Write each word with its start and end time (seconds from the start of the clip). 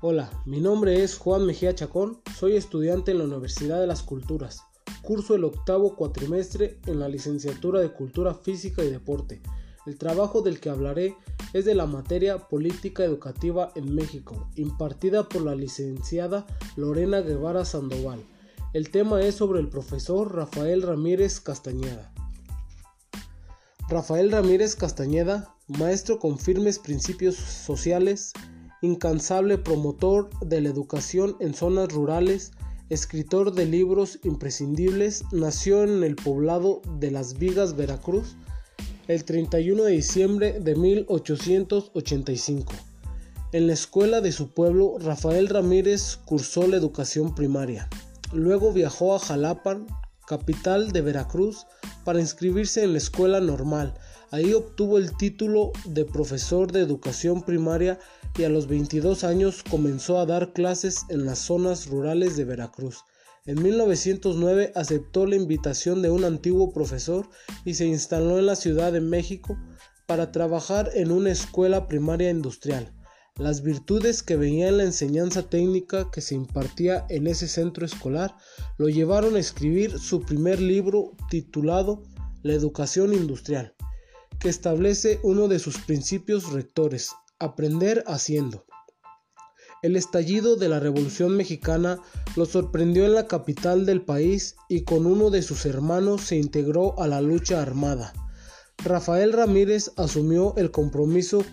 Hola, 0.00 0.30
mi 0.46 0.60
nombre 0.60 1.02
es 1.02 1.18
Juan 1.18 1.44
Mejía 1.44 1.74
Chacón, 1.74 2.20
soy 2.38 2.54
estudiante 2.54 3.10
en 3.10 3.18
la 3.18 3.24
Universidad 3.24 3.80
de 3.80 3.88
las 3.88 4.04
Culturas. 4.04 4.62
Curso 5.02 5.34
el 5.34 5.42
octavo 5.42 5.96
cuatrimestre 5.96 6.78
en 6.86 7.00
la 7.00 7.08
licenciatura 7.08 7.80
de 7.80 7.90
Cultura 7.90 8.32
Física 8.32 8.84
y 8.84 8.90
Deporte. 8.90 9.42
El 9.86 9.98
trabajo 9.98 10.40
del 10.40 10.60
que 10.60 10.70
hablaré 10.70 11.16
es 11.52 11.64
de 11.64 11.74
la 11.74 11.86
materia 11.86 12.46
Política 12.46 13.02
Educativa 13.02 13.72
en 13.74 13.92
México, 13.92 14.48
impartida 14.54 15.28
por 15.28 15.42
la 15.42 15.56
licenciada 15.56 16.46
Lorena 16.76 17.20
Guevara 17.20 17.64
Sandoval. 17.64 18.20
El 18.74 18.90
tema 18.90 19.20
es 19.22 19.34
sobre 19.34 19.58
el 19.58 19.68
profesor 19.68 20.32
Rafael 20.32 20.82
Ramírez 20.82 21.40
Castañeda. 21.40 22.12
Rafael 23.88 24.30
Ramírez 24.30 24.76
Castañeda, 24.76 25.56
maestro 25.66 26.20
con 26.20 26.38
firmes 26.38 26.78
principios 26.78 27.34
sociales, 27.34 28.32
incansable 28.82 29.58
promotor 29.58 30.30
de 30.40 30.60
la 30.60 30.68
educación 30.68 31.36
en 31.40 31.54
zonas 31.54 31.92
rurales, 31.92 32.52
escritor 32.90 33.52
de 33.52 33.66
libros 33.66 34.18
imprescindibles, 34.24 35.24
nació 35.32 35.82
en 35.82 36.02
el 36.04 36.16
poblado 36.16 36.80
de 36.98 37.10
Las 37.10 37.38
Vigas, 37.38 37.76
Veracruz, 37.76 38.36
el 39.08 39.24
31 39.24 39.84
de 39.84 39.92
diciembre 39.92 40.60
de 40.60 40.76
1885. 40.76 42.72
En 43.52 43.66
la 43.66 43.72
escuela 43.72 44.20
de 44.20 44.32
su 44.32 44.50
pueblo, 44.50 44.96
Rafael 44.98 45.48
Ramírez 45.48 46.18
cursó 46.26 46.66
la 46.66 46.76
educación 46.76 47.34
primaria. 47.34 47.88
Luego 48.32 48.72
viajó 48.74 49.14
a 49.14 49.18
Jalapan, 49.18 49.86
capital 50.28 50.92
de 50.92 51.00
Veracruz, 51.00 51.66
para 52.04 52.20
inscribirse 52.20 52.84
en 52.84 52.92
la 52.92 52.98
escuela 52.98 53.40
normal. 53.40 53.94
Ahí 54.30 54.52
obtuvo 54.52 54.98
el 54.98 55.16
título 55.16 55.72
de 55.86 56.04
profesor 56.04 56.70
de 56.70 56.80
educación 56.80 57.42
primaria 57.42 57.98
y 58.36 58.44
a 58.44 58.50
los 58.50 58.68
22 58.68 59.24
años 59.24 59.64
comenzó 59.68 60.18
a 60.18 60.26
dar 60.26 60.52
clases 60.52 61.06
en 61.08 61.24
las 61.24 61.38
zonas 61.38 61.86
rurales 61.86 62.36
de 62.36 62.44
Veracruz. 62.44 63.04
En 63.46 63.62
1909 63.62 64.72
aceptó 64.74 65.24
la 65.24 65.36
invitación 65.36 66.02
de 66.02 66.10
un 66.10 66.24
antiguo 66.24 66.70
profesor 66.74 67.26
y 67.64 67.74
se 67.74 67.86
instaló 67.86 68.38
en 68.38 68.44
la 68.44 68.56
Ciudad 68.56 68.92
de 68.92 69.00
México 69.00 69.56
para 70.06 70.30
trabajar 70.30 70.90
en 70.92 71.10
una 71.10 71.30
escuela 71.30 71.86
primaria 71.86 72.28
industrial. 72.28 72.92
Las 73.38 73.62
virtudes 73.62 74.24
que 74.24 74.34
veía 74.34 74.68
en 74.68 74.78
la 74.78 74.82
enseñanza 74.82 75.48
técnica 75.48 76.10
que 76.10 76.20
se 76.20 76.34
impartía 76.34 77.06
en 77.08 77.28
ese 77.28 77.46
centro 77.46 77.86
escolar 77.86 78.34
lo 78.78 78.88
llevaron 78.88 79.36
a 79.36 79.38
escribir 79.38 80.00
su 80.00 80.22
primer 80.22 80.60
libro 80.60 81.12
titulado 81.30 82.02
La 82.42 82.54
educación 82.54 83.14
industrial, 83.14 83.76
que 84.40 84.48
establece 84.48 85.20
uno 85.22 85.46
de 85.46 85.60
sus 85.60 85.78
principios 85.78 86.50
rectores, 86.50 87.12
aprender 87.38 88.02
haciendo. 88.08 88.64
El 89.82 89.94
estallido 89.94 90.56
de 90.56 90.68
la 90.68 90.80
Revolución 90.80 91.36
Mexicana 91.36 92.00
lo 92.34 92.44
sorprendió 92.44 93.04
en 93.04 93.14
la 93.14 93.28
capital 93.28 93.86
del 93.86 94.02
país 94.04 94.56
y 94.68 94.82
con 94.82 95.06
uno 95.06 95.30
de 95.30 95.42
sus 95.42 95.64
hermanos 95.64 96.22
se 96.22 96.34
integró 96.34 96.98
a 97.00 97.06
la 97.06 97.20
lucha 97.20 97.62
armada. 97.62 98.12
Rafael 98.78 99.32
Ramírez 99.32 99.92
asumió 99.96 100.54
el 100.56 100.72
compromiso 100.72 101.44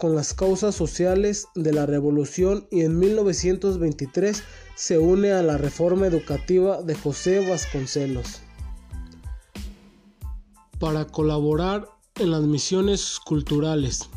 con 0.00 0.14
las 0.14 0.32
causas 0.32 0.74
sociales 0.74 1.48
de 1.54 1.74
la 1.74 1.84
revolución 1.84 2.66
y 2.70 2.80
en 2.80 2.98
1923 2.98 4.42
se 4.74 4.98
une 4.98 5.32
a 5.32 5.42
la 5.42 5.58
reforma 5.58 6.06
educativa 6.06 6.80
de 6.80 6.94
José 6.94 7.46
Vasconcelos. 7.46 8.40
Para 10.78 11.06
colaborar 11.06 11.86
en 12.14 12.30
las 12.30 12.40
misiones 12.40 13.20
culturales, 13.22 14.08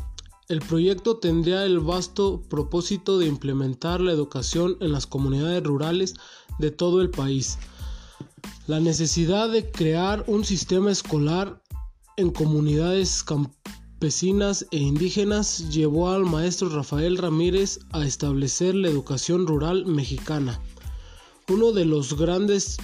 el 0.48 0.60
proyecto 0.60 1.18
tendría 1.18 1.66
el 1.66 1.80
vasto 1.80 2.40
propósito 2.48 3.18
de 3.18 3.26
implementar 3.26 4.00
la 4.00 4.12
educación 4.12 4.78
en 4.80 4.90
las 4.90 5.06
comunidades 5.06 5.62
rurales 5.62 6.14
de 6.58 6.70
todo 6.70 7.02
el 7.02 7.10
país. 7.10 7.58
La 8.66 8.80
necesidad 8.80 9.50
de 9.50 9.70
crear 9.70 10.24
un 10.28 10.46
sistema 10.46 10.90
escolar 10.90 11.60
en 12.16 12.30
comunidades 12.30 13.22
campesinas 13.22 13.73
e 14.04 14.76
indígenas 14.76 15.70
llevó 15.70 16.10
al 16.10 16.26
maestro 16.26 16.68
Rafael 16.68 17.16
Ramírez 17.16 17.78
a 17.92 18.04
establecer 18.04 18.74
la 18.74 18.88
educación 18.88 19.46
rural 19.46 19.86
mexicana. 19.86 20.60
Uno 21.48 21.72
de 21.72 21.86
los 21.86 22.14
grandes 22.18 22.76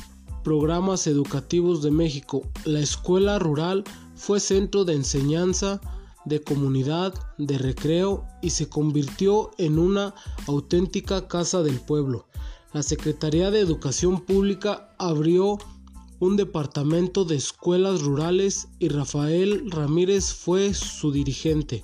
programas 0.43 1.07
educativos 1.07 1.83
de 1.83 1.91
México, 1.91 2.41
la 2.65 2.81
escuela 2.81 3.39
rural, 3.39 3.85
fue 4.15 4.41
centro 4.41 4.87
de 4.87 4.95
enseñanza, 4.95 5.83
de 6.25 6.41
comunidad, 6.41 7.13
de 7.37 7.59
recreo 7.59 8.25
y 8.41 8.49
se 8.49 8.71
convirtió 8.71 9.51
en 9.59 9.79
una 9.79 10.15
auténtica 10.47 11.29
casa 11.29 11.63
del 11.63 11.81
pueblo. 11.81 12.29
La 12.73 12.83
Secretaría 12.83 13.51
de 13.51 13.61
Educación 13.61 14.23
Pública 14.23 14.95
abrió 14.99 15.59
un 16.21 16.37
departamento 16.37 17.25
de 17.25 17.37
escuelas 17.37 18.03
rurales 18.03 18.69
y 18.79 18.89
Rafael 18.89 19.71
Ramírez 19.71 20.35
fue 20.35 20.75
su 20.75 21.11
dirigente. 21.11 21.83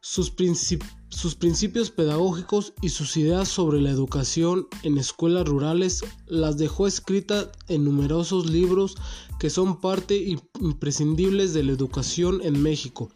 Sus, 0.00 0.30
principios 0.30 1.90
pedagógicos 1.90 2.72
y 2.80 2.90
sus 2.90 3.16
ideas 3.16 3.48
sobre 3.48 3.80
la 3.80 3.90
educación 3.90 4.68
en 4.84 4.96
escuelas 4.96 5.46
rurales 5.46 6.04
las 6.26 6.56
dejó 6.56 6.86
escritas 6.86 7.48
en 7.66 7.84
numerosos 7.84 8.48
libros 8.48 8.94
que 9.40 9.50
son 9.50 9.80
parte 9.80 10.36
imprescindibles 10.60 11.52
de 11.52 11.64
la 11.64 11.72
educación 11.72 12.40
en 12.44 12.62
México. 12.62 13.10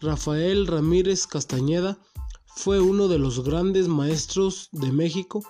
Rafael 0.00 0.66
Ramírez 0.66 1.26
Castañeda 1.26 1.98
fue 2.56 2.80
uno 2.80 3.08
de 3.08 3.18
los 3.18 3.44
grandes 3.44 3.88
maestros 3.88 4.70
de 4.72 4.90
México. 4.90 5.42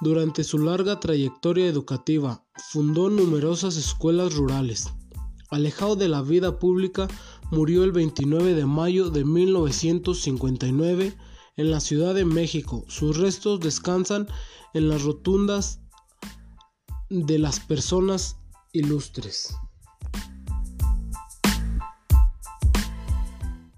Durante 0.00 0.44
su 0.44 0.58
larga 0.58 1.00
trayectoria 1.00 1.66
educativa, 1.66 2.44
fundó 2.70 3.10
numerosas 3.10 3.76
escuelas 3.76 4.34
rurales. 4.34 4.86
Alejado 5.50 5.96
de 5.96 6.08
la 6.08 6.22
vida 6.22 6.60
pública, 6.60 7.08
murió 7.50 7.82
el 7.82 7.90
29 7.90 8.54
de 8.54 8.64
mayo 8.64 9.10
de 9.10 9.24
1959 9.24 11.16
en 11.56 11.70
la 11.70 11.80
Ciudad 11.80 12.14
de 12.14 12.24
México. 12.24 12.84
Sus 12.88 13.16
restos 13.16 13.58
descansan 13.58 14.28
en 14.72 14.88
las 14.88 15.02
rotundas 15.02 15.80
de 17.10 17.38
las 17.38 17.58
personas 17.58 18.36
ilustres. 18.72 19.52